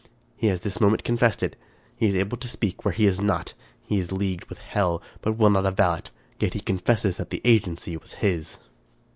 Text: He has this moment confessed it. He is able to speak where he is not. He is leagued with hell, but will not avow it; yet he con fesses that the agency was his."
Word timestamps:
He 0.35 0.47
has 0.47 0.61
this 0.61 0.81
moment 0.81 1.03
confessed 1.03 1.43
it. 1.43 1.55
He 1.95 2.07
is 2.07 2.15
able 2.15 2.37
to 2.37 2.47
speak 2.47 2.83
where 2.83 2.91
he 2.91 3.05
is 3.05 3.21
not. 3.21 3.53
He 3.83 3.99
is 3.99 4.11
leagued 4.11 4.45
with 4.45 4.57
hell, 4.57 4.99
but 5.21 5.33
will 5.37 5.51
not 5.51 5.67
avow 5.67 5.93
it; 5.93 6.09
yet 6.39 6.55
he 6.55 6.59
con 6.59 6.79
fesses 6.79 7.17
that 7.17 7.29
the 7.29 7.39
agency 7.45 7.95
was 7.97 8.13
his." 8.13 8.57